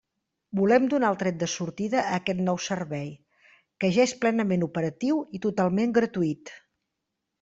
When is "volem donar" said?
0.59-1.09